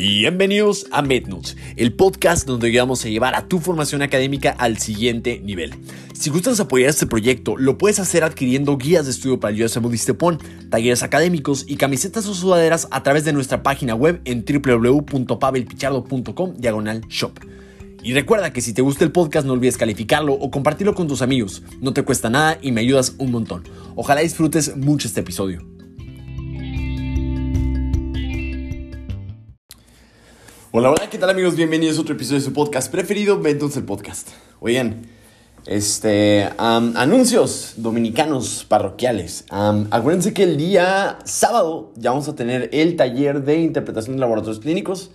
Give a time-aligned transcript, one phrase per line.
[0.00, 5.40] Bienvenidos a MedNotes, el podcast donde vamos a llevar a tu formación académica al siguiente
[5.40, 5.74] nivel.
[6.12, 9.76] Si gustas apoyar este proyecto, lo puedes hacer adquiriendo guías de estudio para el US
[9.82, 10.38] Budistepon,
[10.70, 17.00] talleres académicos y camisetas o sudaderas a través de nuestra página web en www.pavelpichardo.com diagonal
[17.08, 17.32] shop.
[18.00, 21.22] Y recuerda que si te gusta el podcast no olvides calificarlo o compartirlo con tus
[21.22, 21.64] amigos.
[21.80, 23.64] No te cuesta nada y me ayudas un montón.
[23.96, 25.77] Ojalá disfrutes mucho este episodio.
[30.70, 31.56] Hola, hola, ¿qué tal amigos?
[31.56, 34.28] Bienvenidos a otro episodio de su podcast preferido, Ventus el Podcast.
[34.60, 35.00] Oigan,
[35.64, 39.46] este, anuncios dominicanos parroquiales.
[39.48, 44.60] acuérdense que el día sábado ya vamos a tener el taller de interpretación de laboratorios
[44.60, 45.10] clínicos.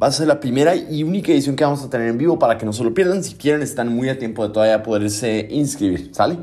[0.00, 2.56] Va a ser la primera y única edición que vamos a tener en vivo para
[2.56, 3.24] que no se lo pierdan.
[3.24, 6.38] Si quieren, están muy a tiempo de todavía poderse inscribir, ¿sale?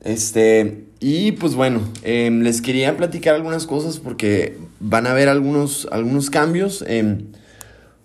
[0.00, 5.86] Este, y pues bueno, em, les quería platicar algunas cosas porque van a haber algunos,
[5.92, 6.82] algunos cambios.
[6.88, 7.26] Em,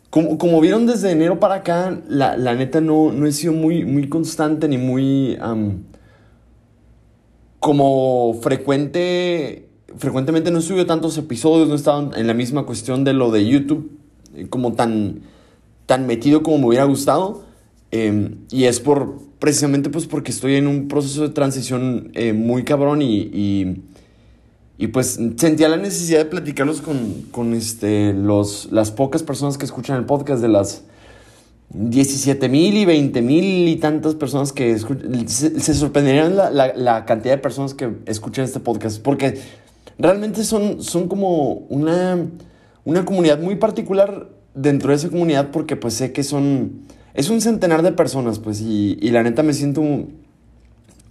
[0.10, 3.86] como, como, vieron desde enero para acá, la, la, neta no, no he sido muy,
[3.86, 5.38] muy constante ni muy
[7.60, 9.68] como frecuente.
[9.98, 13.32] Frecuentemente no he subido tantos episodios, no he estado en la misma cuestión de lo
[13.32, 13.92] de YouTube
[14.50, 15.22] como tan,
[15.86, 17.44] tan metido como me hubiera gustado.
[17.92, 22.64] Em, y es por precisamente pues porque estoy en un proceso de transición eh, muy
[22.64, 23.84] cabrón y,
[24.78, 29.66] y, pues sentía la necesidad de platicarlos con, con este, los, las pocas personas que
[29.66, 30.84] escuchan el podcast de las
[31.70, 35.28] 17 mil y 20 mil y tantas personas que escuchan.
[35.28, 39.40] Se, se sorprenderían la, la, la, cantidad de personas que escuchan este podcast porque
[39.98, 42.18] realmente son, son como una
[42.88, 47.42] una comunidad muy particular dentro de esa comunidad porque pues sé que son, es un
[47.42, 49.84] centenar de personas pues y, la neta me siento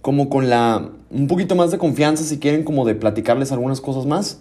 [0.01, 4.05] como con la, un poquito más de confianza si quieren como de platicarles algunas cosas
[4.05, 4.39] más.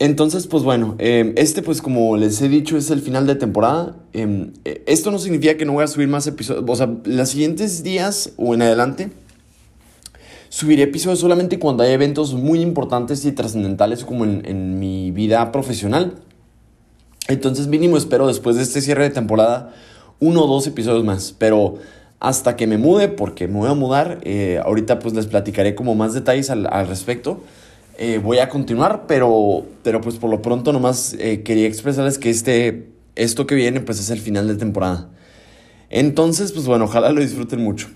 [0.00, 3.96] Entonces, pues bueno, em, este pues como les he dicho es el final de temporada.
[4.12, 7.28] Em, e, esto no significa que no voy a subir más episodios, o sea, los
[7.28, 9.10] siguientes días o en adelante
[10.50, 15.52] Subiré episodios solamente cuando hay eventos muy importantes y trascendentales como en, en mi vida
[15.52, 16.14] profesional.
[17.28, 19.74] Entonces mínimo espero después de este cierre de temporada
[20.20, 21.34] uno o dos episodios más.
[21.36, 21.74] Pero
[22.20, 25.94] hasta que me mude, porque me voy a mudar, eh, ahorita pues les platicaré como
[25.94, 27.40] más detalles al, al respecto.
[28.00, 32.30] Eh, voy a continuar, pero, pero pues por lo pronto nomás eh, quería expresarles que
[32.30, 35.10] este, esto que viene pues es el final de temporada.
[35.90, 37.88] Entonces pues bueno, ojalá lo disfruten mucho.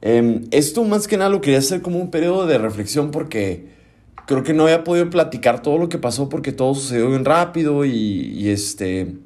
[0.00, 3.66] Em, esto más que nada lo quería hacer como un periodo de reflexión porque
[4.26, 7.84] creo que no había podido platicar todo lo que pasó porque todo sucedió bien rápido
[7.84, 9.16] y, este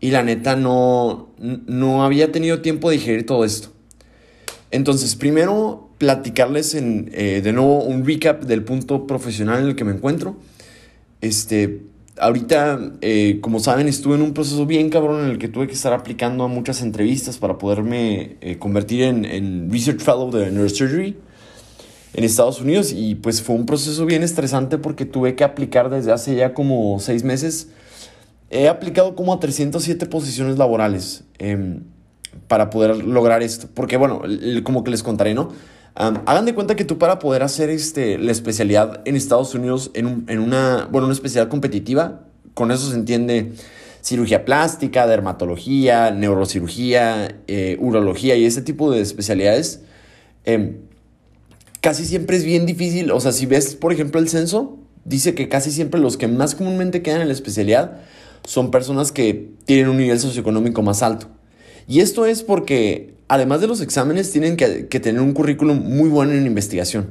[0.00, 3.68] y la neta no, no había tenido tiempo de digerir todo esto.
[4.70, 9.84] Entonces, primero platicarles en, eh, de nuevo un recap del punto profesional en el que
[9.84, 10.36] me encuentro.
[11.20, 11.82] Este,
[12.18, 15.74] ahorita, eh, como saben, estuve en un proceso bien cabrón en el que tuve que
[15.74, 21.16] estar aplicando a muchas entrevistas para poderme eh, convertir en, en, Research Fellow de Neurosurgery
[22.14, 22.94] en Estados Unidos.
[22.96, 26.98] Y pues fue un proceso bien estresante porque tuve que aplicar desde hace ya como
[27.00, 27.68] seis meses.
[28.50, 31.84] He aplicado como a 307 posiciones laborales em,
[32.48, 33.68] para poder lograr esto.
[33.72, 34.22] Porque bueno,
[34.64, 35.48] como que les contaré, ¿no?
[35.94, 40.24] hagan de cuenta que tú para poder hacer este, la especialidad en Estados Unidos en,
[40.28, 42.22] en una, bueno, una especialidad competitiva,
[42.54, 43.52] con eso se entiende
[44.02, 49.82] cirugía plástica, dermatología, neurocirugía, eh, urología y ese tipo de especialidades,
[50.44, 50.78] em,
[51.80, 53.10] casi siempre es bien difícil.
[53.10, 56.54] O sea, si ves, por ejemplo, el censo, dice que casi siempre los que más
[56.54, 58.00] comúnmente quedan en la especialidad
[58.44, 61.28] son personas que tienen un nivel socioeconómico más alto.
[61.86, 64.66] Y esto es porque además de los exámenes, tienen que,
[65.00, 67.10] tener un currículum muy bueno en investigación.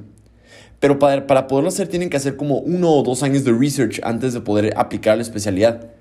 [0.81, 4.01] Pero para, para, poderlo hacer tienen que hacer como uno o dos años de research
[4.03, 5.91] antes de poder aplicar la especialidad.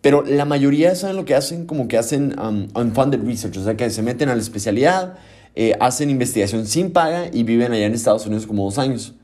[0.00, 3.76] Pero la mayoría saben lo que hacen, como que hacen um, unfunded research, o sea
[3.76, 5.18] que se meten a la especialidad,
[5.54, 9.14] eh, hacen investigación sin paga y viven allá en Estados Unidos como dos años.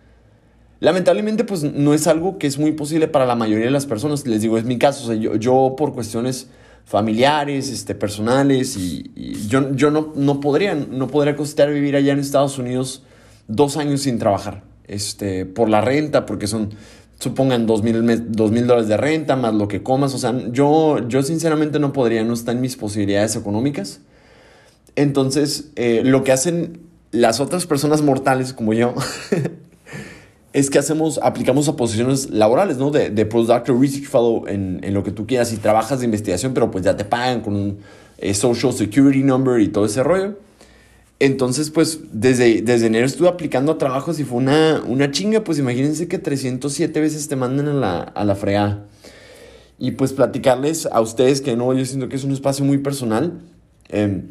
[0.85, 4.27] Lamentablemente, pues no es algo que es muy posible para la mayoría de las personas.
[4.27, 5.05] Les digo, es mi caso.
[5.05, 6.49] O sea, yo, yo por cuestiones
[6.85, 9.11] familiares, este, personales, y,
[9.49, 13.03] yo, yo no, no, podría, no podría costear vivir allá en Estados Unidos
[13.49, 16.75] dos años sin trabajar, este, por la renta, porque son,
[17.19, 21.79] supongan, dos mil, dólares de renta, más lo que comas, o sea, yo, yo sinceramente
[21.79, 24.01] no podría, no está en mis posibilidades económicas.
[24.97, 26.81] Entonces, eh, lo que hacen
[27.11, 28.93] las otras personas mortales como yo
[30.55, 32.93] es que hacemos, aplicamos a posiciones laborales, ¿no?
[32.93, 36.55] De, de Postdoctoral Research Fellow en, en, lo que tú quieras y trabajas de investigación,
[36.55, 37.79] pero pues ya te pagan con un
[38.19, 40.39] eh, Social Security Number y todo ese rollo.
[41.19, 45.59] Entonces, pues desde, desde enero estuve aplicando a trabajos y fue una, una chinga, pues
[45.59, 48.87] imagínense que 307 veces te mandan a la, a la fregada.
[49.77, 53.41] y pues platicarles a ustedes que no, yo siento que es un espacio muy personal,
[53.89, 54.29] em,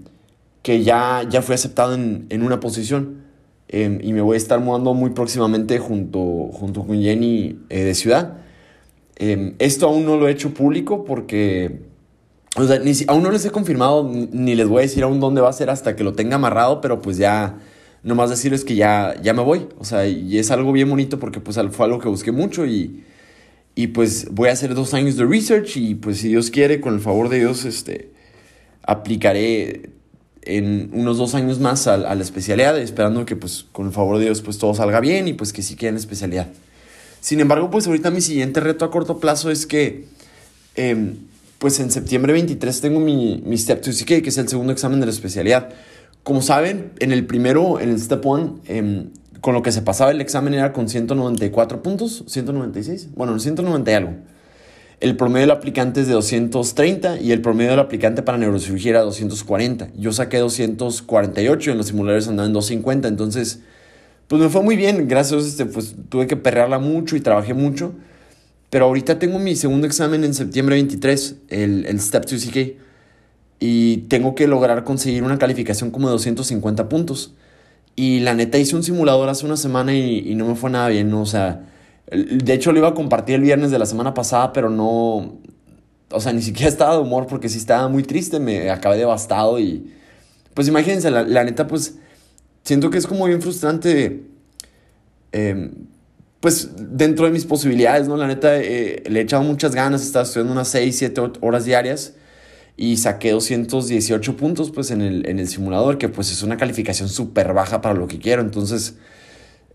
[0.62, 3.23] que ya, ya fui aceptado en, en una posición
[3.68, 7.94] em, y me voy a estar mudando muy próximamente junto, junto con Jenny eh, de
[7.95, 8.38] ciudad.
[9.15, 11.81] Em, esto aún no lo he hecho público porque,
[12.56, 15.42] o sea, ni, aún no les he confirmado ni les voy a decir aún dónde
[15.42, 17.60] va a ser hasta que lo tenga amarrado, pero pues ya,
[18.04, 19.68] nomás decirles que ya, ya me voy.
[19.80, 23.04] O sea, y es algo bien bonito porque pues fue algo que busqué mucho y
[23.75, 26.94] y pues voy a hacer dos años de research y pues si Dios quiere, con
[26.94, 28.12] el favor de Dios, este,
[28.83, 29.89] aplicaré
[30.45, 34.25] en unos dos años más a, la especialidad, esperando que pues con el favor de
[34.25, 36.48] Dios pues todo salga bien y pues que sí quede en la especialidad.
[37.22, 40.06] Sin embargo, pues ahorita mi siguiente reto a corto plazo es que
[40.75, 41.16] em,
[41.60, 45.00] pues en septiembre 23 tengo mi, mi Step 2 CK, que es el segundo examen
[45.00, 45.69] de la especialidad.
[46.24, 48.62] Como saben, en el primero, en el Step 1,
[49.42, 53.94] con lo que se pasaba el examen era con 194 puntos, 196, bueno, 190 y
[53.94, 54.13] algo.
[55.03, 59.01] El promedio del aplicante es de 230 y el promedio del aplicante para neurocirugía era
[59.01, 59.89] 240.
[59.97, 63.59] Yo saqué 248 y en los simuladores andaban en 250, entonces
[64.29, 67.94] pues me fue muy bien, gracias este, pues tuve que perrearla mucho y trabajé mucho.
[68.69, 72.57] Pero ahorita tengo mi segundo examen en septiembre 23, el, el Step 2 CK,
[73.59, 77.33] y tengo que lograr conseguir una calificación como de 250 puntos.
[77.97, 81.09] Y la neta hice un simulador hace una semana y, no me fue nada bien,
[81.09, 81.23] ¿no?
[81.23, 81.73] O sea,
[82.11, 85.39] de hecho lo iba a compartir el viernes de la semana pasada, pero no,
[86.09, 89.59] o sea, ni siquiera estaba de humor porque sí estaba muy triste, me acabé devastado
[89.59, 89.91] y,
[90.53, 91.95] pues imagínense, la, neta, pues,
[92.63, 94.23] siento que es como bien frustrante,
[95.31, 95.71] em,
[96.39, 98.17] pues, dentro de mis posibilidades, ¿no?
[98.17, 102.13] La neta, eh, le he echado muchas ganas, estaba estudiando unas 6, 7 horas diarias
[102.75, 107.07] y saqué 218 puntos pues en el, en el simulador, que pues es una calificación
[107.07, 108.41] súper baja para lo que quiero.
[108.41, 108.95] Entonces,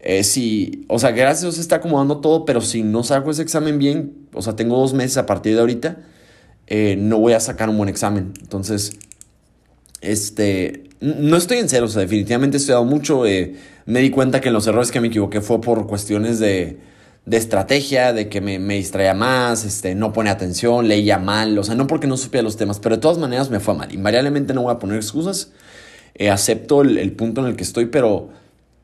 [0.09, 3.31] eh, si, o sea, gracias a Dios se está acomodando todo, pero si no saco
[3.31, 5.99] ese examen bien, o sea, tengo dos meses a partir de ahorita,
[6.67, 8.33] eh, no voy a sacar un buen examen.
[8.41, 8.99] Entonces,
[10.01, 13.27] este, no estoy en cero, o sea, definitivamente he estudiado mucho.
[13.27, 13.57] Eh,
[13.87, 16.79] me di cuenta que en los errores que me equivoqué fue por cuestiones de
[17.29, 21.75] de estrategia, de que me, distraía más, este, no pone atención, leía mal, o sea,
[21.75, 23.93] no porque no supiera los temas, pero de todas maneras me fue mal.
[23.93, 25.53] Invariablemente no voy a poner excusas,
[26.15, 28.31] eh, acepto el, punto en el que estoy, pero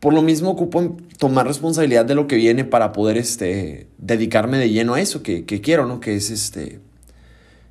[0.05, 4.69] por lo mismo ocupo tomar responsabilidad de lo que viene para poder este, dedicarme de
[4.69, 5.99] lleno a eso que, quiero, ¿no?
[5.99, 6.79] Que es, este,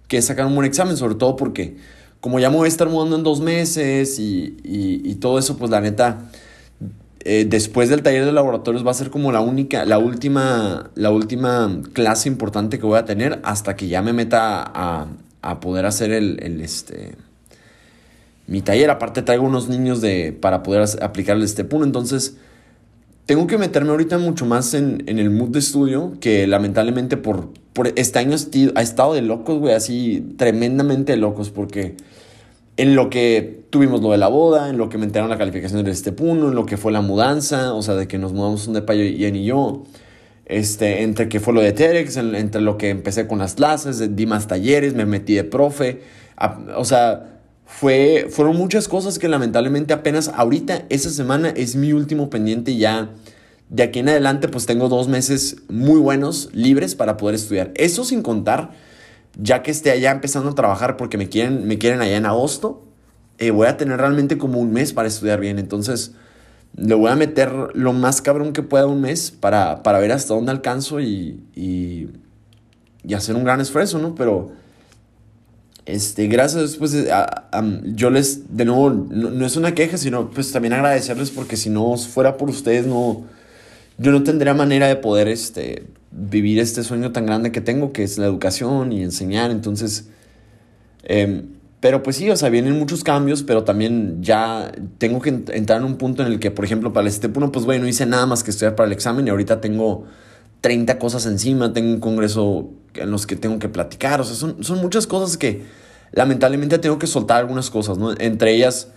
[0.07, 1.77] que es sacar un buen examen, sobre todo porque
[2.21, 5.69] como ya me voy a estar mudando en dos meses y, y todo eso, pues
[5.69, 6.31] la neta
[7.25, 11.12] eh, después del taller de laboratorios va a ser como la única, la última, la
[11.12, 15.06] última clase importante que voy a tener hasta que ya me meta a,
[15.44, 17.15] a poder hacer el, el, este,
[18.48, 18.90] mi taller.
[18.90, 21.86] Aparte traigo unos niños de, para poder aplicarle este punto.
[21.86, 22.38] Entonces,
[23.25, 27.50] tengo que meterme ahorita mucho más en, en el mood de estudio, que lamentablemente por,
[27.72, 28.36] por este año
[28.75, 31.95] ha estado de locos, güey, así tremendamente locos, porque
[32.75, 35.84] en lo que tuvimos lo de la boda, en lo que me enteraron la calificación
[35.84, 38.68] de este punto, en lo que fue la mudanza, o sea, de que nos mudamos
[38.68, 39.84] un depa y y yo,
[40.45, 44.25] este, entre que fue lo de Terex, entre lo que empecé con las clases, di
[44.25, 46.01] más talleres, me metí de profe,
[46.75, 47.32] o sea,
[47.79, 53.09] fue, fueron muchas cosas que lamentablemente apenas ahorita, esa semana es mi último pendiente ya.
[53.69, 57.71] De aquí en adelante, pues tengo dos meses muy buenos, libres para poder estudiar.
[57.75, 58.71] Eso sin contar
[59.37, 62.83] ya que esté allá empezando a trabajar porque me quieren, me quieren allá en agosto,
[63.39, 65.57] eh, voy a tener realmente como un mes para estudiar bien.
[65.57, 66.13] Entonces,
[66.75, 70.35] le voy a meter lo más cabrón que pueda un mes para, para ver hasta
[70.35, 72.09] dónde alcanzo y, y,
[73.03, 74.13] y, hacer un gran esfuerzo, ¿no?
[74.13, 74.51] Pero,
[75.85, 76.95] este, gracias, pues,
[77.83, 81.69] yo les, de nuevo, no, no, es una queja, sino pues también agradecerles porque si
[81.69, 83.23] no fuera por ustedes, no,
[83.97, 85.83] yo no tendría manera de poder, este,
[86.16, 89.52] vivir este sueño tan grande que tengo, que es la educación y enseñar.
[89.52, 90.07] Entonces,
[91.04, 91.47] em,
[91.80, 95.85] pero pues sí, o sea, vienen muchos cambios, pero también ya tengo que entrar en
[95.85, 98.06] un punto en el que, por ejemplo, para el STEP 1, pues bueno, no hice
[98.06, 100.06] nada más que estudiar para el examen y ahorita tengo
[100.63, 104.63] 30 cosas encima, tengo un congreso en los que tengo que platicar, o sea, son,
[104.63, 105.63] son muchas cosas que
[106.13, 108.13] lamentablemente tengo que soltar algunas cosas, ¿no?
[108.17, 108.87] Entre ellas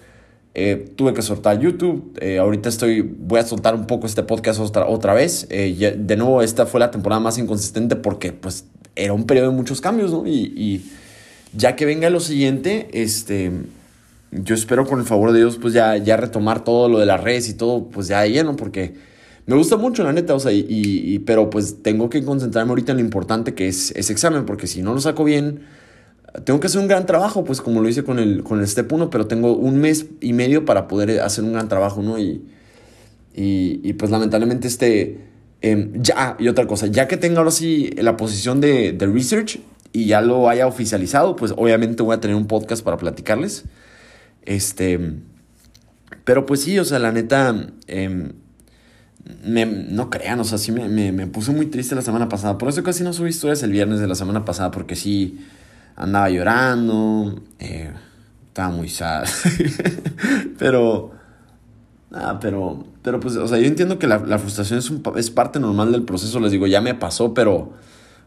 [0.55, 2.17] eh, tuve que soltar YouTube.
[2.21, 5.49] Eh, ahorita estoy, voy a soltar un poco este podcast otra, otra vez.
[5.51, 9.57] Eh, de nuevo, esta fue la temporada más inconsistente porque pues era un periodo de
[9.57, 10.25] muchos cambios, ¿no?
[10.25, 10.85] Y,
[11.53, 13.51] ya que venga lo siguiente, este,
[14.31, 17.23] yo espero con el favor de Dios pues ya, ya retomar todo lo de las
[17.23, 18.95] redes y todo pues ya lleno porque
[19.47, 22.99] me gusta mucho la neta, o sea, y, pero pues tengo que concentrarme ahorita en
[22.99, 25.61] lo importante que es ese examen porque si no lo saco bien
[26.45, 28.93] tengo que hacer un gran trabajo, pues como lo hice con el, con el Step
[28.93, 32.19] 1, pero tengo un mes y medio para poder hacer un gran trabajo, ¿no?
[32.19, 32.45] Y,
[33.35, 35.21] y, pues lamentablemente este,
[35.63, 39.61] em, ya, y otra cosa, ya que tengo ahora sí la posición de, de research
[39.93, 43.65] y ya lo haya oficializado, pues obviamente voy a tener un podcast para platicarles.
[44.45, 44.99] Este,
[46.25, 47.69] pero pues sí, o sea, la neta,
[49.45, 52.59] em, no crean, o sea, sí me, me, puse muy triste la semana pasada.
[52.59, 55.39] Por eso casi no subí historias el viernes de la semana pasada, porque sí
[55.97, 57.93] andaba llorando, eh,
[58.49, 59.25] estaba muy sad.
[60.59, 61.13] pero,
[62.13, 65.31] ah, pero, pero pues, o sea, yo entiendo que la, la frustración es, un, es
[65.31, 67.73] parte normal del proceso, les digo, ya me pasó, pero,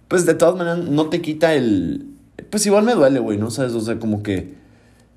[0.08, 2.08] pues de todas maneras, no te quita el.
[2.50, 3.52] Pues igual me duele, güey, ¿no?
[3.52, 3.74] ¿Sabes?
[3.74, 4.58] O sea, como que.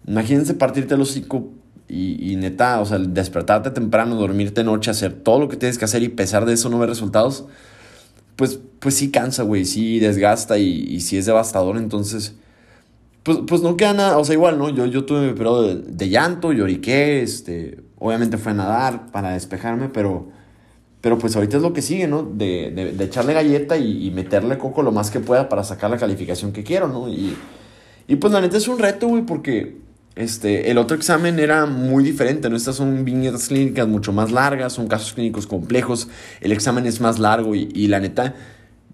[0.06, 1.52] Imagínense partirte el hocico
[1.92, 5.84] y, y, neta, o sea, despertarte temprano, dormirte noche, hacer todo lo que tienes que
[5.84, 7.44] hacer y pesar de eso no ver resultados,
[8.37, 12.34] pues, pues sí cansa, güey, sí desgasta y, y sí es devastador, entonces,
[13.22, 14.70] pues, pues no queda nada, o sea, igual, ¿no?
[14.70, 19.32] Yo, yo tuve mi periodo de, de llanto, lloriqué, este, obviamente fue a nadar para
[19.34, 20.28] despejarme, pero,
[21.02, 22.22] pero pues ahorita es lo que sigue, ¿no?
[22.22, 25.90] De, de, de echarle galleta y, y, meterle coco lo más que pueda para sacar
[25.90, 27.08] la calificación que quiero, ¿no?
[27.08, 27.37] Y,
[28.08, 29.76] y pues la neta es un reto, güey, porque
[30.14, 32.57] este, el otro examen era muy diferente, ¿no?
[32.57, 36.09] Estas son viñetas clínicas mucho más largas, son casos clínicos complejos,
[36.40, 38.35] el examen es más largo y, y la neta,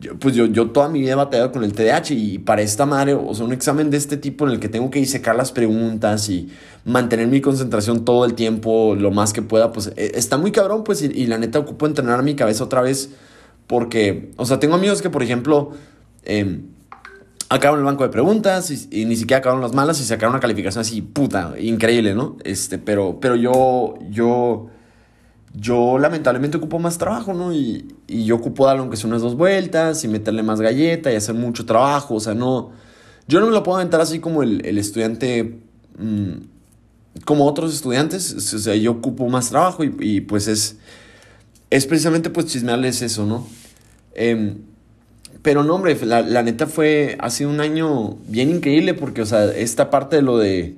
[0.01, 2.87] yo, pues yo, yo toda mi vida he batallado con el TDAH y para esta
[2.87, 5.51] madre, o sea, un examen de este tipo en el que tengo que disecar las
[5.51, 6.51] preguntas y
[6.85, 10.85] mantener mi concentración todo el tiempo, lo más que pueda, pues e, está muy cabrón,
[10.85, 13.11] pues, y, y la neta ocupo entrenar mi cabeza otra vez
[13.67, 15.73] porque, o sea, tengo amigos que, por ejemplo,
[16.25, 16.61] eh,
[17.49, 20.83] acabaron el banco de preguntas y, ni siquiera acabaron las malas y sacaron una calificación
[20.83, 22.37] así, puta, increíble, ¿no?
[22.45, 24.69] Este, pero, pero yo, yo,
[25.55, 27.52] yo lamentablemente ocupo más trabajo, ¿no?
[27.52, 31.17] Y, y yo ocupo darle aunque sea unas dos vueltas y meterle más galleta y
[31.17, 32.71] hacer mucho trabajo, o sea, no,
[33.26, 35.61] yo no me lo puedo aventar así como el, el estudiante,
[35.99, 36.33] mmm,
[37.25, 40.76] como otros estudiantes, o sea, yo ocupo más trabajo y, y pues es,
[41.71, 43.47] es precisamente pues chismearles eso, ¿no?
[44.14, 44.57] Eh,
[45.49, 49.25] pero no, hombre, la, la, neta fue, ha sido un año bien increíble porque, o
[49.25, 50.76] sea, esta parte de lo de,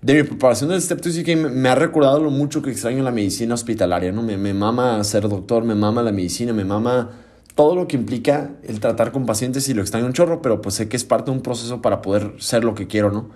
[0.00, 3.02] de mi preparación del Step 2 que me, me, ha recordado lo mucho que extraño
[3.02, 4.22] la medicina hospitalaria, ¿no?
[4.22, 7.10] Me, me mama ser doctor, me mama la medicina, me mama
[7.56, 10.76] todo lo que implica el tratar con pacientes y lo extraño un chorro, pero pues
[10.76, 13.30] sé que es parte de un proceso para poder ser lo que quiero, ¿no?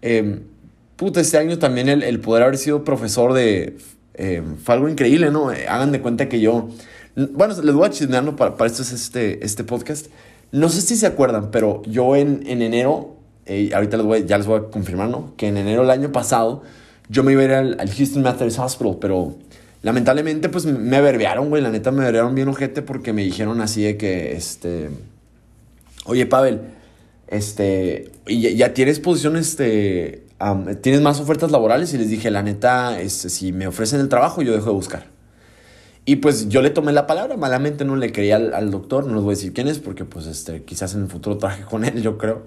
[0.00, 0.42] Eh,
[0.94, 3.78] puta, este año también el, el, poder haber sido profesor de...
[4.14, 5.48] Eh, fue algo increíble, ¿no?
[5.48, 6.68] Hagan de cuenta que yo
[7.26, 8.36] bueno, les voy a chismear ¿no?
[8.36, 10.06] para, para esto es este, este podcast.
[10.52, 14.38] No sé si se acuerdan, pero yo en, en enero, eh, ahorita les voy, ya
[14.38, 15.34] les voy a confirmar, ¿no?
[15.36, 16.62] Que en enero del año pasado
[17.08, 19.36] yo me iba a ir al, al Houston Methodist Hospital, pero
[19.82, 21.62] lamentablemente pues me averbearon, güey.
[21.62, 24.90] La neta me averbearon bien ojete porque me dijeron así de que, este...
[26.04, 26.60] Oye, Pavel,
[27.26, 28.12] este...
[28.26, 30.24] Ya, ya tienes posición, este...
[30.82, 34.40] Tienes más ofertas laborales y les dije, la neta, este, si me ofrecen el trabajo,
[34.40, 35.17] yo dejo de buscar.
[36.08, 39.12] Y pues yo le tomé la palabra, malamente no le creía al, al, doctor, no
[39.16, 41.84] les voy a decir quién es, porque pues este, quizás en el futuro traje con
[41.84, 42.46] él, yo creo.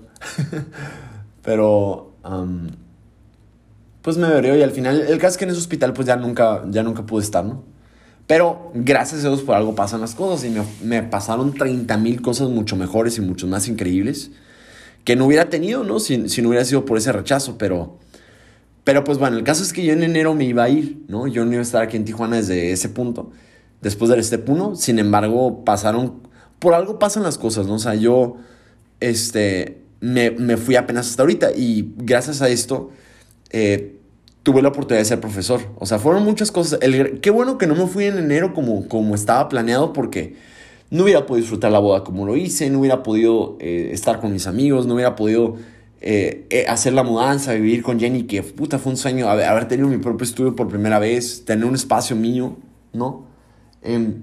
[1.43, 2.69] Pero, um,
[4.01, 6.15] pues me verió y al final, el caso es que en ese hospital pues ya
[6.15, 7.63] nunca, ya nunca pude estar, ¿no?
[8.25, 12.19] Pero gracias a Dios por algo pasan las cosas y me, me pasaron 30 mil
[12.23, 14.31] cosas mucho mejores y mucho más increíbles
[15.03, 15.99] que no hubiera tenido, ¿no?
[15.99, 17.99] Si, si no hubiera sido por ese rechazo, pero...
[18.83, 21.27] Pero pues bueno, el caso es que yo en enero me iba a ir, ¿no?
[21.27, 23.31] Yo no iba a estar aquí en Tijuana desde ese punto
[23.81, 24.75] después del Step 1.
[24.75, 26.21] Sin embargo, pasaron,
[26.59, 27.75] por algo pasan las cosas, ¿no?
[27.75, 28.37] O sea, yo,
[28.99, 32.89] este, me, me fui apenas hasta ahorita y gracias a esto
[33.51, 33.97] eh,
[34.43, 35.61] tuve la oportunidad de ser profesor.
[35.77, 36.79] O sea, fueron muchas cosas.
[36.81, 40.35] El, qué bueno que no me fui en enero como, como estaba planeado porque
[40.89, 44.33] no hubiera podido disfrutar la boda como lo hice, no hubiera podido eh, estar con
[44.33, 45.55] mis amigos, no hubiera podido
[46.01, 49.87] eh, hacer la mudanza, vivir con Jenny, que puta fue un sueño, haber, haber tenido
[49.87, 52.57] mi propio estudio por primera vez, tener un espacio mío,
[52.91, 53.30] ¿no?
[53.83, 54.13] Eh,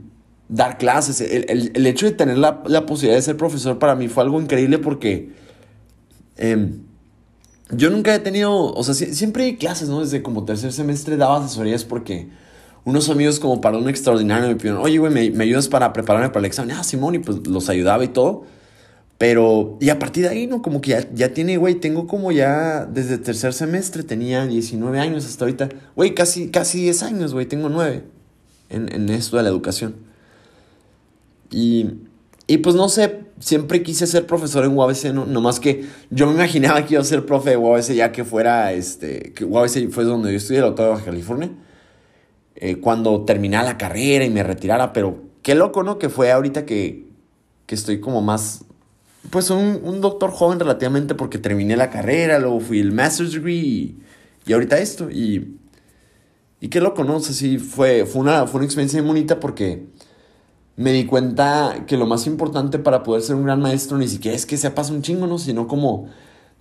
[0.49, 1.21] dar clases.
[1.21, 4.23] El, el, el, hecho de tener la, la, posibilidad de ser profesor para mí fue
[4.23, 5.31] algo increíble porque
[6.37, 6.71] eh,
[7.71, 10.01] yo nunca he tenido, o sea, siempre hay clases, ¿no?
[10.01, 12.29] Desde como tercer semestre daba asesorías porque
[12.85, 16.29] unos amigos como para un extraordinario me pidieron, oye, güey, ¿me, ¿me, ayudas para prepararme
[16.29, 16.77] para el examen?
[16.79, 18.45] Ah, Simón, y pues los ayudaba y todo.
[19.19, 20.63] Pero, y a partir de ahí, ¿no?
[20.63, 25.27] Como que ya, ya tiene, güey, tengo como ya desde tercer semestre, tenía 19 años
[25.27, 25.69] hasta ahorita.
[25.97, 28.18] Güey, casi, casi 10 años, güey, tengo 9
[28.71, 29.97] en, en esto de la educación.
[31.51, 31.91] Y,
[32.47, 35.27] y, pues no sé, siempre quise ser profesor en UABC, ¿no?
[35.27, 38.73] Nomás que yo me imaginaba que iba a ser profe de UABC ya que fuera,
[38.73, 41.51] este, que UABC fue donde yo estudié, Autónomo de California,
[42.57, 45.99] eh, cuando terminara la carrera y me retirara, pero qué loco, ¿no?
[45.99, 47.07] Que fue ahorita que,
[47.67, 48.65] que estoy como más,
[49.31, 53.57] pues un, un, doctor joven relativamente porque terminé la carrera, luego fui el master's degree
[53.57, 53.99] y,
[54.47, 55.59] y ahorita esto, y
[56.61, 57.17] y qué loco, ¿no?
[57.17, 59.87] O sí, fue, fue, una, fue una experiencia muy bonita porque,
[60.79, 64.37] me di cuenta que lo más importante para poder ser un gran maestro ni siquiera
[64.37, 65.37] es que sepas un chingo, ¿no?
[65.37, 66.07] Sino como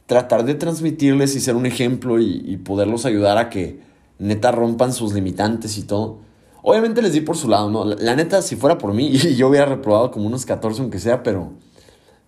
[0.08, 3.80] tratar de transmitirles y ser un ejemplo y, poderlos ayudar a que
[4.18, 6.18] neta rompan sus limitantes y todo.
[6.64, 7.86] Obviamente les di por su lado, ¿no?
[7.86, 11.54] La, neta, si fuera por mí, yo hubiera reprobado como unos 14 aunque sea, pero...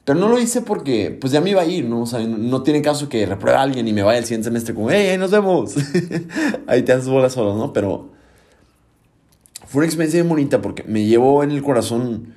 [0.10, 2.02] Pero no lo hice porque, pues ya me iba a ir, ¿no?
[2.02, 4.74] O sea, no, tiene caso que repruebe a alguien y me vaya el siguiente semestre
[4.74, 5.76] como, ¡hey, nos vemos!
[6.66, 7.74] Ahí te haces bolas solo, ¿no?
[7.74, 8.10] Pero
[9.68, 12.34] fue una experiencia muy bonita porque me llevó en el corazón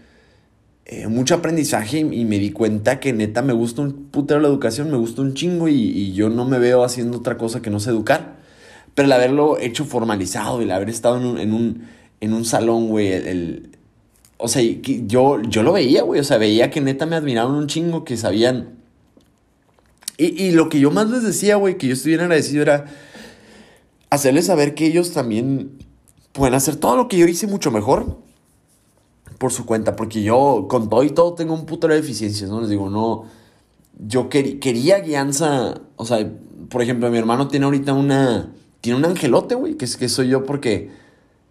[0.85, 4.91] eh, mucho aprendizaje y, me di cuenta que neta me gusta un putero la educación,
[4.91, 7.89] me gusta un chingo y, yo no me veo haciendo otra cosa que no sé
[7.89, 8.37] educar.
[8.95, 11.89] Pero el haberlo hecho formalizado, el haber estado en un, en un,
[12.21, 13.72] en un salón, güey, el,
[14.43, 17.67] o sea, yo, yo lo veía, güey, o sea, veía que neta me admiraban un
[17.67, 18.79] chingo, que sabían.
[20.19, 22.87] Y, y lo que yo más les decía, güey, que yo estuviera agradecido era
[24.11, 25.79] hacerles saber que ellos también
[26.33, 28.19] pueden hacer todo lo que yo hice mucho mejor
[29.39, 32.61] por su cuenta, porque yo con todo y todo tengo un puto de deficiencias, ¿no?
[32.61, 33.25] Les digo, no,
[34.07, 36.31] yo quería guianza, o sea,
[36.69, 40.29] por ejemplo, mi hermano tiene ahorita una, tiene un angelote, güey, que, es, que soy
[40.29, 40.91] yo porque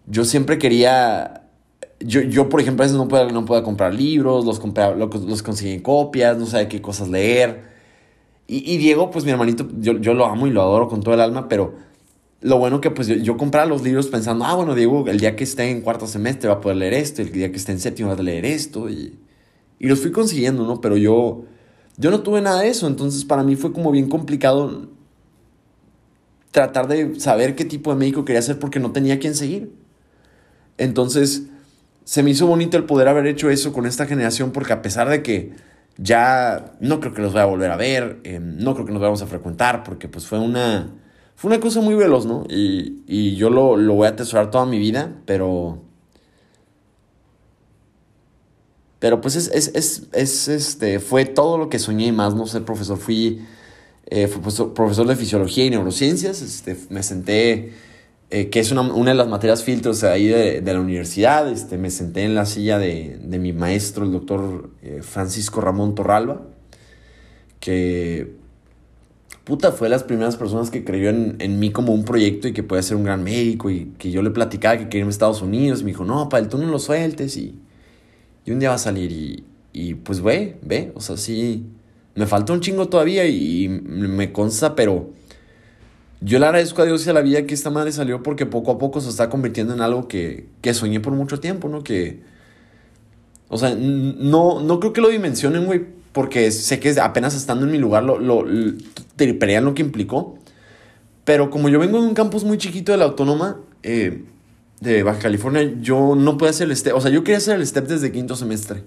[0.06, 1.41] yo siempre quería,
[2.04, 5.80] yo, yo por ejemplo, a veces no puedo, no comprar libros, los, compré, los, en
[5.80, 7.72] copias, no sé qué cosas leer.
[8.46, 11.14] Y, y Diego, pues mi hermanito, yo, yo lo amo y lo adoro con todo
[11.14, 11.74] el alma, pero
[12.40, 15.44] lo bueno que pues yo, compraba los libros pensando, ah, bueno, Diego, el día que
[15.44, 18.08] esté en cuarto semestre va a poder leer esto, el día que esté en séptimo
[18.08, 19.18] va a leer esto, y,
[19.78, 20.80] y los fui consiguiendo, ¿no?
[20.80, 21.44] Pero yo,
[21.96, 24.88] yo no tuve nada de eso, entonces para mí fue como bien complicado
[26.50, 29.72] tratar de saber qué tipo de médico quería ser porque no tenía quien seguir.
[30.78, 31.44] Entonces,
[32.04, 35.08] se me hizo bonito el poder haber hecho eso con esta generación porque a pesar
[35.08, 35.52] de que
[35.98, 39.00] ya no creo que los vaya a volver a ver, eh, no creo que nos
[39.00, 40.90] vayamos a frecuentar porque pues fue una
[41.42, 42.44] fue una cosa muy veloz, ¿no?
[42.48, 45.82] Y, yo lo, voy a atesorar toda mi vida, pero...
[49.00, 52.96] Pero pues es, es, este, fue todo lo que soñé y más, no sé, profesor.
[52.96, 53.44] Fui,
[54.06, 56.40] eh, profesor, de fisiología y neurociencias.
[56.42, 57.72] Este, me senté,
[58.34, 61.50] eh, que es una, de las materias filtros ahí de, la universidad.
[61.52, 66.40] Este, me senté en la silla de, mi maestro, el doctor eh, Francisco Ramón Torralba,
[67.60, 68.32] que
[69.44, 72.54] puta, fue de las primeras personas que creyó en, en, mí como un proyecto y
[72.54, 75.12] que puede ser un gran médico y que yo le platicaba que quería irme a
[75.12, 75.82] Estados Unidos.
[75.82, 77.54] Y me dijo, no, para el tú no lo sueltes y,
[78.46, 79.12] y un día va a salir.
[79.12, 81.66] Y, y pues, ve, ve, o sea, sí,
[82.14, 85.10] me falta un chingo todavía y, me consta, pero
[86.24, 88.72] yo le agradezco a Dios y a la vida que esta madre salió porque poco
[88.72, 91.82] a poco se está convirtiendo en algo que, que soñé por mucho tiempo, ¿no?
[91.82, 92.20] Que,
[93.48, 97.72] o sea, no, no creo que lo dimensionen, güey porque sé que apenas estando en
[97.72, 100.38] mi lugar lo, lo, lo que implicó.
[101.24, 104.24] Pero como yo vengo de un campus muy chiquito de la Autónoma eh,
[104.80, 106.94] de Baja California, yo no pude hacer el step.
[106.94, 108.82] O sea, yo quería hacer el step desde quinto semestre.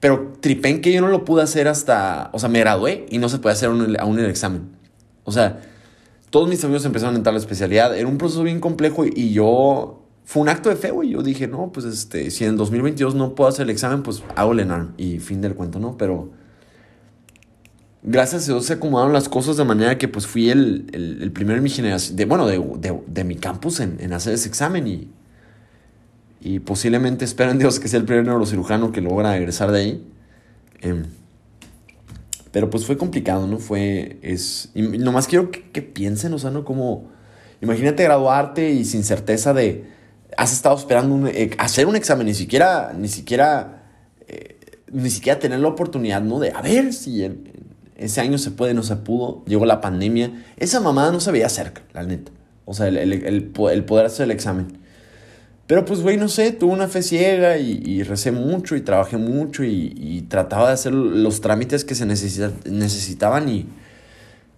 [0.00, 2.30] Pero tripé que yo no lo pude hacer hasta.
[2.32, 4.68] O sea, me gradué y no se puede hacer aún el, examen.
[5.24, 5.60] O sea,
[6.30, 7.96] todos mis amigos empezaron a la especialidad.
[7.96, 11.10] Era un proceso bien complejo y yo fue un acto de fe, güey.
[11.10, 14.22] Yo dije, no, pues este, si en el 2022 no puedo hacer el examen, pues
[14.36, 15.96] hago el ENARM y fin del cuento, ¿no?
[15.98, 16.30] Pero
[18.04, 21.56] gracias a Dios se acomodaron las cosas de manera que pues fui el, el, primero
[21.56, 25.08] en mi generación, de, bueno, de, mi campus en, hacer ese examen y,
[26.40, 30.06] y posiblemente esperen Dios que sea el primer neurocirujano que logra egresar de ahí.
[30.80, 31.02] Em,
[32.52, 33.58] pero pues fue complicado, ¿no?
[33.58, 36.64] Fue, es, y nomás quiero que, que piensen, o sea, ¿no?
[36.64, 37.10] Como,
[37.60, 40.00] imagínate graduarte y sin certeza de
[40.36, 43.82] has estado esperando eh, hacer un examen, ni siquiera, ni siquiera,
[44.26, 44.58] eh,
[44.92, 46.38] ni siquiera tener la oportunidad, ¿no?
[46.38, 47.28] De a ver si
[47.96, 50.44] ese año se puede, no se pudo, llegó la pandemia.
[50.56, 52.32] Esa mamada no se veía cerca, la neta.
[52.64, 54.78] O sea, el, poder hacer el examen.
[55.70, 59.62] Pero pues, güey, no sé, tuve una fe ciega y, recé mucho y trabajé mucho
[59.62, 63.66] y, trataba de hacer los trámites que se necesitaban y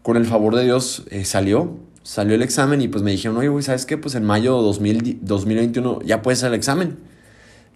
[0.02, 3.48] con el favor de Dios eh, salió salió el examen y pues me dijeron, oye,
[3.48, 3.98] güey, ¿sabes qué?
[3.98, 6.96] Pues en mayo de 2021 ya puedes hacer el examen.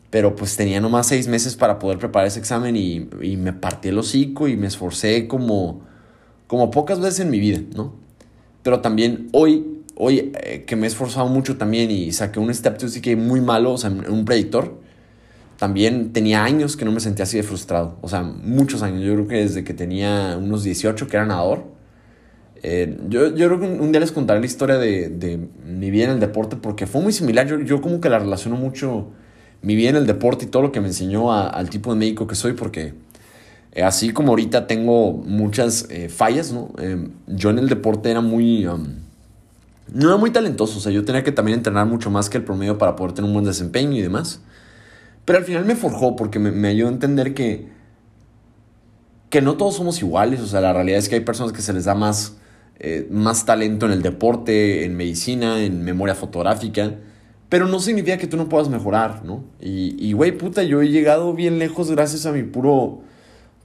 [0.09, 3.89] Pero pues tenía nomás seis meses para poder preparar ese examen y, y me partí
[3.89, 5.83] el hocico y me esforcé como,
[6.47, 7.93] como pocas veces en mi vida, ¿no?
[8.63, 12.79] Pero también hoy, hoy eh, que me he esforzado mucho también y saqué un step
[12.79, 14.81] to que muy malo, o sea, un predictor,
[15.59, 17.97] también tenía años que no me sentía así de frustrado.
[18.03, 19.03] O sea, muchos años.
[19.03, 21.77] Yo creo que desde que tenía unos 18 que era nadador
[22.63, 26.07] eh, yo, yo, creo que un día les contaré la historia de, de, mi vida
[26.07, 27.47] en el deporte porque fue muy similar.
[27.47, 29.09] Yo, yo, como que la relaciono mucho
[29.63, 32.27] mi vida en el deporte y todo lo que me enseñó al tipo de médico
[32.27, 32.95] que soy porque
[33.73, 36.71] eh, así como ahorita tengo muchas fallas, ¿no?
[37.27, 38.67] yo en el deporte era muy...
[39.93, 42.45] no era muy talentoso, o sea, yo tenía que también entrenar mucho más que el
[42.45, 44.41] promedio para poder tener un buen desempeño y demás.
[45.25, 47.69] Pero al final me forjó porque me, me ayudó a entender que,
[49.31, 50.41] que no todos somos iguales.
[50.41, 52.37] O sea, la realidad es que hay personas que se les da más,
[52.79, 56.95] eh, más talento en el deporte, en medicina, en memoria fotográfica.
[57.49, 59.45] Pero no significa que tú no puedas mejorar, ¿no?
[59.61, 63.03] Y, güey, puta, yo he llegado bien lejos gracias a mi puro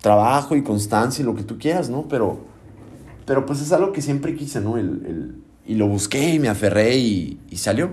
[0.01, 2.07] trabajo y constancia y lo que tú quieras, ¿no?
[2.07, 2.45] Pero,
[3.25, 4.77] pero pues es algo que siempre quise, ¿no?
[4.77, 7.91] El, y lo busqué y me aferré y, y salió.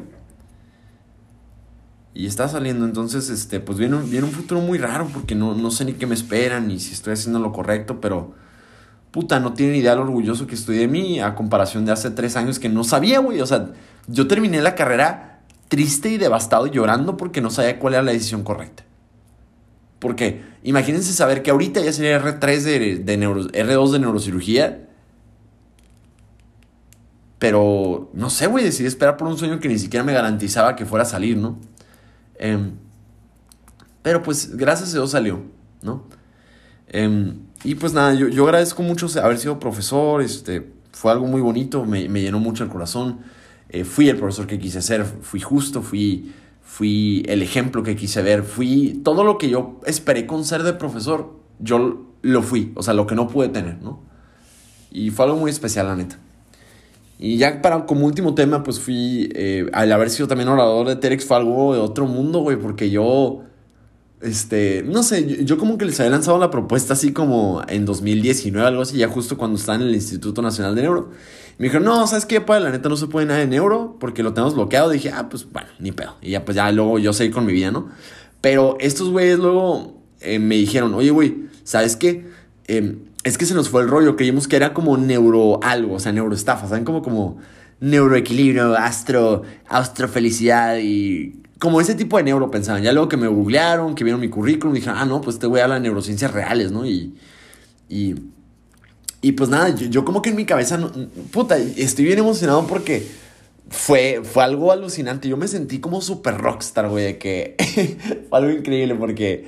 [2.14, 5.54] Y está saliendo, entonces, este, pues viene un, viene un futuro muy raro porque no,
[5.54, 8.34] no sé ni qué me esperan ni si estoy haciendo lo correcto, pero
[9.12, 12.36] puta, no tienen idea lo orgulloso que estoy de mí a comparación de hace tres
[12.36, 13.40] años que no sabía, güey.
[13.40, 13.70] O sea,
[14.08, 18.12] yo terminé la carrera triste y devastado y llorando porque no sabía cuál era la
[18.12, 18.84] decisión correcta.
[19.98, 24.87] Porque imagínense saber que ahorita ya sería R3 de, de R2 de neurocirugía.
[27.38, 30.84] Pero no sé, güey, decidí esperar por un sueño que ni siquiera me garantizaba que
[30.84, 31.58] fuera a salir, ¿no?
[32.36, 32.72] Em,
[34.02, 35.42] pero pues gracias a Dios salió,
[35.82, 36.04] ¿no?
[36.88, 41.40] Em, y pues nada, yo, yo, agradezco mucho haber sido profesor, este, fue algo muy
[41.40, 43.20] bonito, me, me llenó mucho el corazón.
[43.68, 48.22] Eh, fui el profesor que quise ser, fui justo, fui, fui el ejemplo que quise
[48.22, 52.82] ver, fui todo lo que yo esperé con ser de profesor, yo lo fui, o
[52.82, 54.02] sea, lo que no pude tener, ¿no?
[54.90, 56.18] Y fue algo muy especial, la neta.
[57.18, 60.96] Y ya para como último tema, pues fui, eh, al haber sido también orador de
[60.96, 63.42] Terex, fue algo de otro mundo, güey, porque yo,
[64.20, 68.68] este, no sé, yo, como que les había lanzado la propuesta así como en 2019,
[68.68, 71.10] algo así, ya justo cuando estaba en el Instituto Nacional de Neuro.
[71.58, 72.40] Me dijeron, no, ¿sabes qué?
[72.40, 74.90] Pues la neta no se puede nada de neuro porque lo tenemos bloqueado.
[74.90, 76.14] dije, ah, pues bueno, ni pedo.
[76.22, 77.88] Y ya, pues ya luego yo seguí con mi vida, ¿no?
[78.40, 82.26] Pero estos güeyes luego eh, me dijeron, oye, güey, ¿sabes qué?
[82.68, 85.98] Eh, es que se nos fue el rollo, creímos que era como neuro algo, o
[85.98, 86.84] sea, neuroestafa, ¿saben?
[86.84, 87.38] Como, como
[87.80, 92.82] neuroequilibrio, astro, astrofelicidad y como ese tipo de neuro pensaban.
[92.82, 95.60] Ya luego que me googlearon, que vieron mi currículum, dijeron, ah, no, pues te voy
[95.60, 96.86] a las neurociencias reales, ¿no?
[96.86, 97.14] Y,
[97.88, 98.14] y,
[99.20, 100.78] y pues nada, yo, como que en mi cabeza,
[101.32, 103.08] puta, estoy bien emocionado porque
[103.68, 105.28] fue, fue algo alucinante.
[105.28, 107.56] Yo me sentí como super rockstar, güey, de que
[108.28, 109.46] fue algo increíble porque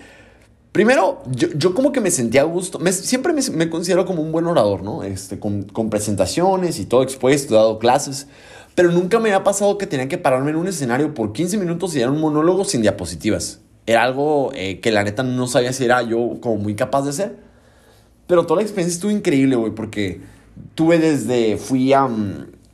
[0.72, 2.78] Primero, yo, como que me sentía a gusto.
[2.92, 5.02] siempre me, considero como un buen orador, ¿no?
[5.02, 8.28] Este, con, presentaciones y todo expuesto, he dado clases.
[8.76, 11.96] Pero nunca me había pasado que tenía que pararme en un escenario por 15 minutos
[11.96, 13.60] y dar un monólogo sin diapositivas.
[13.84, 17.10] Era algo eh, que la neta no sabía si era yo como muy capaz de
[17.10, 17.36] hacer.
[18.28, 20.20] Pero toda la experiencia estuvo increíble, güey, porque
[20.76, 21.56] tuve desde.
[21.56, 22.08] Fui a.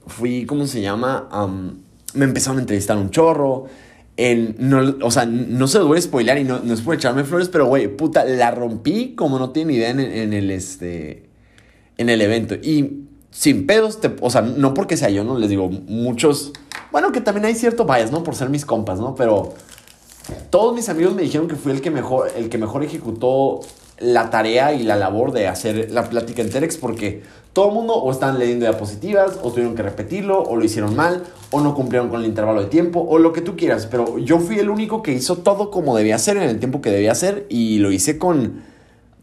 [0.06, 1.28] fui, ¿cómo se llama?
[2.12, 3.66] me empezaron a entrevistar un chorro
[4.18, 7.24] no, o sea, no se lo voy a spoiler y no, no es por echarme
[7.24, 10.00] flores, pero güey, puta, la rompí como no tiene idea en,
[10.32, 11.28] el este.
[11.98, 12.54] En el evento.
[12.54, 15.38] Y sin pedos, o sea, no porque sea yo, ¿no?
[15.38, 16.52] Les digo, muchos.
[16.92, 18.22] Bueno, que también hay cierto bias, ¿no?
[18.22, 19.14] Por ser mis compas, ¿no?
[19.14, 19.52] Pero
[20.50, 23.60] todos mis amigos me dijeron que fui el que mejor, el que mejor ejecutó
[23.98, 27.94] la tarea y la labor de hacer la plática en Terex porque todo el mundo
[27.94, 32.10] o están leyendo diapositivas o tuvieron que repetirlo o lo hicieron mal o no cumplieron
[32.10, 35.02] con el intervalo de tiempo o lo que tú quieras, pero yo fui el único
[35.02, 38.18] que hizo todo como debía hacer en el tiempo que debía hacer y lo hice
[38.18, 38.62] con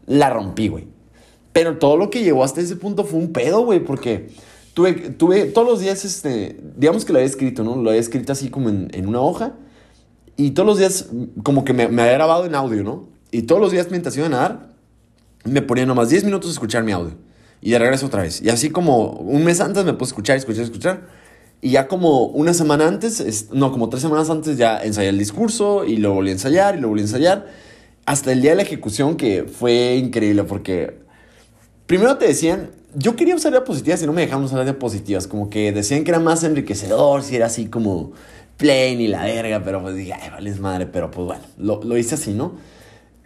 [0.06, 0.88] la rompí, güey.
[1.52, 4.30] Pero todo lo que llegó hasta ese punto fue un pedo, güey, porque
[4.74, 7.76] tuve, tuve todos los días, este, digamos que lo había escrito, ¿no?
[7.76, 9.52] Lo había escrito así como en, en una hoja
[10.36, 11.08] y todos los días
[11.44, 13.13] como que me, me había grabado en audio, ¿no?
[13.34, 14.68] Y todos los días mientras iba a nadar,
[15.42, 17.14] me ponía nomás 10 minutos a escuchar mi audio.
[17.60, 18.40] Y de regreso otra vez.
[18.40, 21.08] Y así como un mes antes me puse a escuchar, escuchar, escuchar.
[21.60, 25.84] Y ya como una semana antes, no, como tres semanas antes ya ensayé el discurso
[25.84, 27.46] y lo volví a ensayar y lo volví a ensayar.
[28.06, 31.00] Hasta el día de la ejecución que fue increíble porque
[31.86, 35.26] primero te decían, yo quería usar diapositivas y no me dejaban usar diapositivas.
[35.26, 38.12] Como que decían que era más enriquecedor, si era así como
[38.58, 41.82] plain y la verga, pero pues dije, ay, vale, es madre, pero pues bueno, lo,
[41.82, 42.52] lo hice así, ¿no?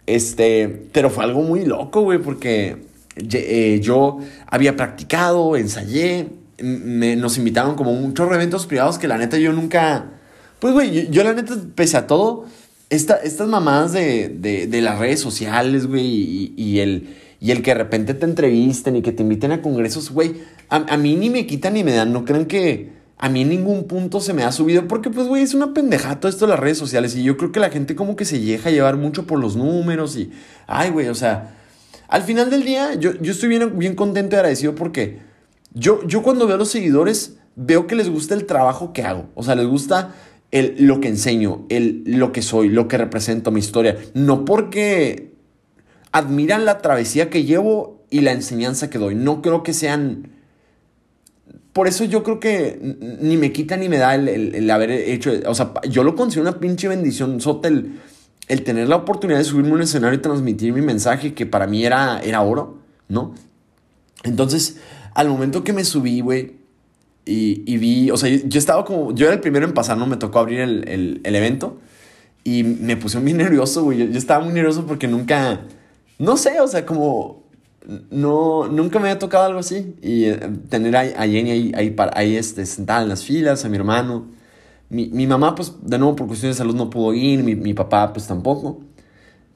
[0.09, 2.77] Este, pero fue algo muy loco, güey, porque
[3.15, 4.17] eh, yo
[4.47, 9.53] había practicado, ensayé, nos invitaron como un chorro de eventos privados que la neta yo
[9.53, 10.13] nunca...
[10.59, 12.45] Pues, güey, yo, la neta, pese a todo,
[12.89, 14.29] esta, estas mamadas de,
[14.67, 18.95] de, las redes sociales, güey, y, y, el, y el que de repente te entrevisten
[18.95, 21.93] y que te inviten a congresos, güey, a, a mí ni me quitan ni me
[21.93, 22.89] dan, no crean que
[23.21, 26.21] a mí en ningún punto se me ha subido porque pues güey es una pendejada
[26.21, 28.39] todo esto de las redes sociales y yo creo que la gente como que se
[28.39, 30.31] llega a llevar mucho por los números y
[30.67, 31.57] ay güey, o sea,
[32.07, 35.19] al final del día yo, yo estoy bien, bien contento y agradecido porque
[35.73, 39.29] yo, yo cuando veo a los seguidores veo que les gusta el trabajo que hago,
[39.35, 40.15] o sea, les gusta
[40.51, 45.33] el, lo que enseño, el, lo que soy, lo que represento, mi historia, no porque
[46.13, 50.38] admiran la travesía que llevo y la enseñanza que doy, no creo que sean
[51.73, 52.79] por eso yo creo que
[53.21, 55.31] ni me quita ni me da el, haber hecho.
[55.45, 57.99] O sea, yo lo considero una pinche bendición, Sotel,
[58.47, 61.67] el tener la oportunidad de subirme a un escenario y transmitir mi mensaje, que para
[61.67, 63.35] mí era, era oro, ¿no?
[64.23, 64.77] Entonces,
[65.13, 66.57] al momento que me subí, güey,
[67.25, 70.07] y, vi, o sea, yo, estaba como, yo era el primero en pasar, ¿no?
[70.07, 71.77] Me tocó abrir el, evento
[72.43, 73.99] y me puse muy nervioso, güey.
[73.99, 75.61] Yo, yo, estaba muy nervioso porque nunca,
[76.17, 77.38] no sé, o sea, como,
[78.11, 79.95] no, nunca me había tocado algo así.
[80.01, 83.77] Y eh, tener a, Jenny ahí, ahí, ahí este, sentada en las filas, a mi
[83.77, 84.27] hermano.
[84.89, 87.73] Mi, mi, mamá, pues, de nuevo, por cuestiones de salud no pudo ir, mi, mi
[87.73, 88.81] papá, pues, tampoco.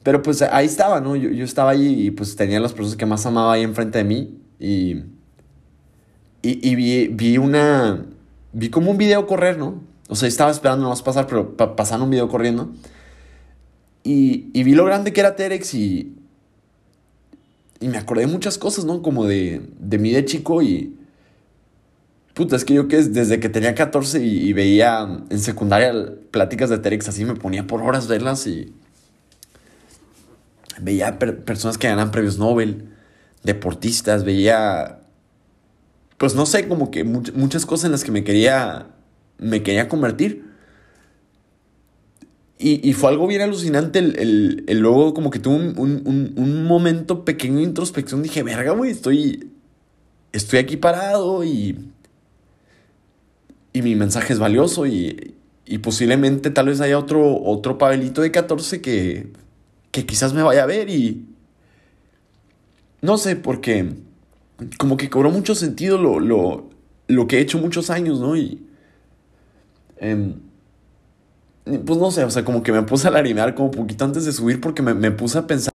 [0.03, 1.15] Pero, pues, ahí estaba, ¿no?
[1.15, 4.03] Yo, yo estaba ahí y, pues, tenía las personas que más amaba ahí enfrente de
[4.03, 4.37] mí.
[4.59, 5.03] Y
[6.45, 8.05] y, vi, vi, una.
[8.51, 9.81] Vi como un video correr, ¿no?
[10.09, 12.69] O sea, estaba esperando más pasar, pero pa pasaron un video corriendo.
[14.03, 16.17] Y, y, vi lo grande que era Terex y.
[17.83, 19.01] Y me acordé de muchas cosas, ¿no?
[19.01, 20.97] Como de, de mí de chico y.
[22.33, 25.93] Puta, es que yo que desde que tenía 14 y, veía en secundaria
[26.31, 28.73] pláticas de Terex así, me ponía por horas verlas y.
[30.79, 32.89] Veía personas que ganan premios Nobel,
[33.43, 35.01] deportistas, veía
[36.17, 38.87] pues no sé, como que muchas cosas en las que me quería,
[39.39, 40.52] me quería convertir.
[42.65, 47.63] Y, fue algo bien alucinante el, el, luego como que tuve un, momento pequeño de
[47.63, 48.23] introspección.
[48.23, 49.51] Dije, verga, güey, estoy,
[50.31, 51.77] estoy aquí parado y,
[53.73, 58.31] y mi mensaje es valioso y, y posiblemente tal vez haya otro, otro Pavelito de
[58.31, 59.33] 14 que,
[59.91, 61.27] que quizás me vaya a ver y...
[63.01, 63.89] No sé, porque
[64.77, 66.69] como que cobró mucho sentido lo, lo,
[67.07, 68.37] lo que he hecho muchos años, ¿no?
[68.37, 68.65] Y...
[69.97, 70.35] Em,
[71.63, 74.33] pues no sé, o sea, como que me puse a larimear como poquito antes de
[74.33, 75.73] subir porque me, me puse a pensar...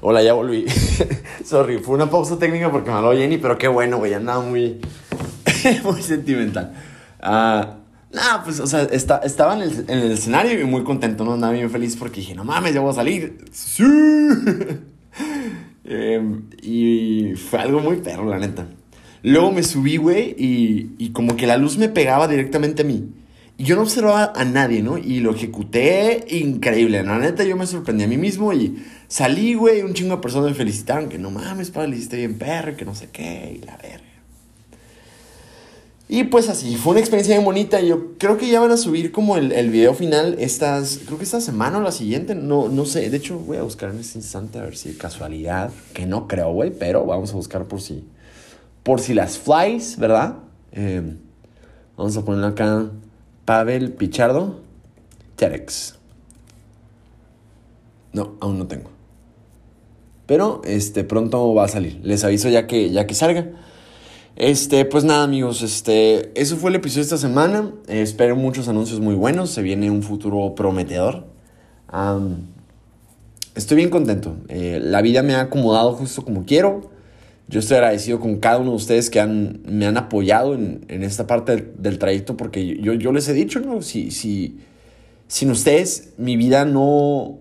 [0.00, 0.66] Hola, ya volví.
[1.44, 4.80] Sorry, fue una pausa técnica porque me habló Jenny, pero qué bueno, güey, andaba muy...
[5.84, 6.72] muy sentimental.
[7.20, 7.76] Ah...
[8.12, 11.34] Nah, pues, o sea, está, estaba en el, en el, escenario y muy contento, ¿no?
[11.34, 13.44] Andaba bien feliz porque dije, no mames, ya voy a salir.
[13.52, 13.84] ¡Sí!
[15.84, 18.66] Em, y fue algo muy perro, la neta.
[19.22, 23.08] Luego me subí, güey, y, y como que la luz me pegaba directamente a mí.
[23.60, 24.96] Y yo no observaba a nadie, ¿no?
[24.96, 27.02] Y lo ejecuté increíble.
[27.02, 30.48] La neta, yo me sorprendí a mí mismo y salí, güey, un chingo de personas
[30.52, 33.66] me felicitaron que no mames, padre, le hiciste bien perro, que no sé qué, y
[33.66, 34.00] la verga.
[36.08, 37.82] Y pues así, fue una experiencia muy bonita.
[37.82, 41.24] Yo creo que ya van a subir como el, el video final estas, creo que
[41.24, 43.10] esta semana o la siguiente, no, no sé.
[43.10, 46.50] De hecho, voy a buscar en este instante a ver si casualidad, que no creo,
[46.50, 48.08] güey, pero vamos a buscar por si,
[48.82, 50.36] por si las flies, ¿verdad?
[50.72, 51.18] Em,
[51.98, 52.90] vamos a ponerle acá
[53.44, 54.60] Pavel Pichardo,
[55.36, 55.98] Terex.
[58.12, 58.90] No, aún no tengo.
[60.26, 62.00] Pero este pronto va a salir.
[62.02, 63.48] Les aviso ya que, ya que salga.
[64.36, 67.72] Este, pues nada, amigos, este, eso fue el episodio de esta semana.
[67.88, 69.50] espero muchos anuncios muy buenos.
[69.50, 71.26] Se viene un futuro prometedor.
[73.54, 74.36] estoy bien contento.
[74.48, 76.90] Eh, la vida me ha acomodado justo como quiero.
[77.50, 81.02] Yo estoy agradecido con cada uno de ustedes que han, me han apoyado en, en
[81.02, 83.82] esta parte del, trayecto porque yo, yo, les he dicho, ¿no?
[83.82, 84.60] Si, si,
[85.26, 87.40] sin ustedes mi vida no,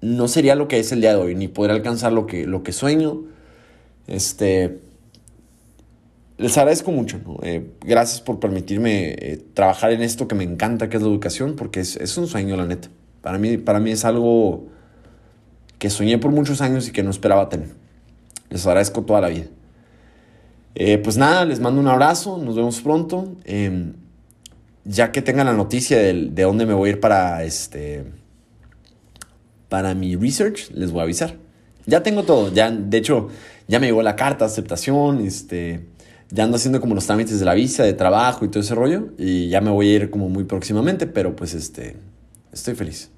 [0.00, 2.64] no sería lo que es el día de hoy, ni podría alcanzar lo que, lo
[2.64, 3.22] que sueño.
[4.08, 4.80] Este,
[6.36, 7.20] les agradezco mucho.
[7.44, 11.54] Eh, gracias por permitirme eh, trabajar en esto que me encanta, que es la educación,
[11.54, 12.88] porque es, un sueño, la neta.
[13.22, 14.66] Para mí, para mí es algo
[15.78, 17.83] que soñé por muchos años y que no esperaba tener.
[18.50, 19.46] Les agradezco toda la vida.
[20.74, 23.36] Eh, pues nada, les mando un abrazo, nos vemos pronto.
[23.44, 23.94] Em,
[24.84, 28.04] ya que tengan la noticia de, de, dónde me voy a ir para este
[29.68, 31.36] para mi research, les voy a avisar.
[31.86, 33.28] Ya tengo todo, ya de hecho
[33.66, 35.86] ya me llegó la carta de aceptación, este
[36.30, 39.08] ya ando haciendo como los trámites de la visa, de trabajo y todo ese rollo.
[39.18, 41.96] Y ya me voy a ir como muy próximamente, pero pues este,
[42.52, 43.10] estoy feliz.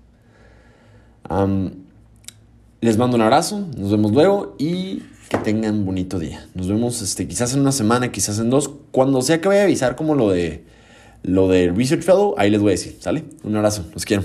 [2.81, 6.47] les mando un abrazo, nos vemos luego y que tengan bonito día.
[6.55, 8.71] Nos vemos este, quizás en una semana, quizás en dos.
[8.91, 10.65] Cuando sea que vaya a avisar como lo de
[11.23, 13.25] lo de Research Fellow, ahí les voy a decir, ¿sale?
[13.43, 14.23] Un abrazo, los quiero.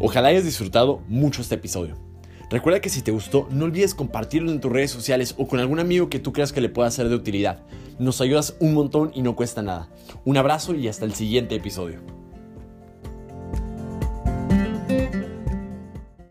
[0.00, 1.94] Ojalá hayas disfrutado mucho este episodio.
[2.50, 5.78] Recuerda que si te gustó, no olvides compartirlo en tus redes sociales o con algún
[5.78, 7.60] amigo que tú creas que le pueda ser de utilidad.
[8.00, 9.88] Nos ayudas un montón y no cuesta nada.
[10.24, 12.00] Un abrazo y hasta el siguiente episodio.